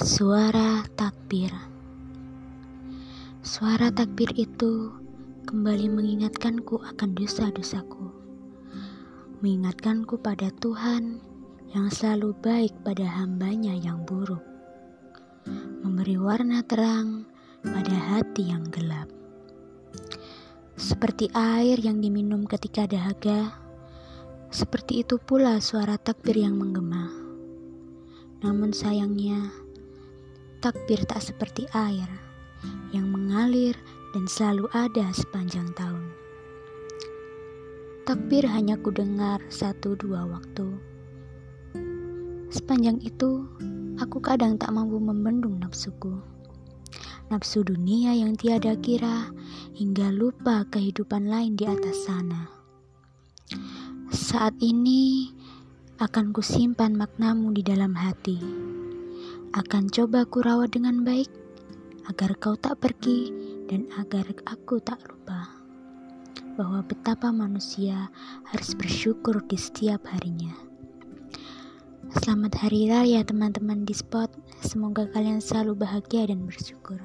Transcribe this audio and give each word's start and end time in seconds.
Suara 0.00 0.80
takbir. 0.96 1.52
Suara 3.44 3.92
takbir 3.92 4.32
itu 4.32 4.96
kembali 5.44 5.92
mengingatkanku 5.92 6.80
akan 6.80 7.12
dosa-dosaku. 7.12 8.08
Mengingatkanku 9.44 10.16
pada 10.24 10.48
Tuhan 10.56 11.20
yang 11.76 11.92
selalu 11.92 12.32
baik 12.40 12.72
pada 12.80 13.04
hambanya 13.04 13.76
yang 13.76 14.00
buruk. 14.08 14.40
Memberi 15.84 16.16
warna 16.16 16.64
terang 16.64 17.28
pada 17.60 17.92
hati 17.92 18.48
yang 18.48 18.64
gelap. 18.72 19.12
Seperti 20.80 21.28
air 21.36 21.76
yang 21.76 22.00
diminum 22.00 22.48
ketika 22.48 22.88
dahaga, 22.88 23.52
seperti 24.48 25.04
itu 25.04 25.20
pula 25.20 25.60
suara 25.60 26.00
takbir 26.00 26.40
yang 26.40 26.56
menggema. 26.56 27.12
Namun 28.40 28.72
sayangnya, 28.72 29.68
Takbir 30.60 31.08
tak 31.08 31.24
seperti 31.24 31.64
air 31.72 32.04
yang 32.92 33.08
mengalir 33.08 33.72
dan 34.12 34.28
selalu 34.28 34.68
ada 34.76 35.08
sepanjang 35.08 35.72
tahun. 35.72 36.04
Takbir 38.04 38.44
hanya 38.44 38.76
ku 38.76 38.92
dengar 38.92 39.40
satu 39.48 39.96
dua 39.96 40.28
waktu. 40.28 40.68
Sepanjang 42.52 43.00
itu, 43.00 43.48
aku 44.04 44.20
kadang 44.20 44.60
tak 44.60 44.76
mampu 44.76 45.00
membendung 45.00 45.64
nafsuku. 45.64 46.20
Nafsu 47.32 47.64
dunia 47.64 48.12
yang 48.12 48.36
tiada 48.36 48.76
kira 48.76 49.32
hingga 49.72 50.12
lupa 50.12 50.68
kehidupan 50.68 51.24
lain 51.24 51.56
di 51.56 51.64
atas 51.64 52.04
sana. 52.04 52.52
Saat 54.12 54.60
ini 54.60 55.32
akan 56.04 56.36
kusimpan 56.36 57.00
maknamu 57.00 57.48
di 57.56 57.64
dalam 57.64 57.96
hati 57.96 58.69
akan 59.50 59.90
coba 59.90 60.22
kurawat 60.30 60.78
dengan 60.78 61.02
baik 61.02 61.26
agar 62.06 62.38
kau 62.38 62.54
tak 62.54 62.78
pergi 62.78 63.34
dan 63.66 63.90
agar 63.98 64.22
aku 64.46 64.78
tak 64.78 65.02
lupa 65.10 65.50
bahwa 66.54 66.86
betapa 66.86 67.34
manusia 67.34 68.14
harus 68.46 68.78
bersyukur 68.78 69.42
di 69.50 69.58
setiap 69.58 70.06
harinya. 70.06 70.54
Selamat 72.22 72.62
hari 72.62 72.86
raya 72.86 73.26
teman-teman 73.26 73.82
di 73.82 73.94
spot. 73.94 74.30
Semoga 74.62 75.10
kalian 75.10 75.42
selalu 75.42 75.82
bahagia 75.82 76.30
dan 76.30 76.46
bersyukur. 76.46 77.02